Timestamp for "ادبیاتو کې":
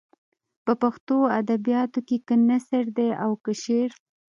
1.39-2.17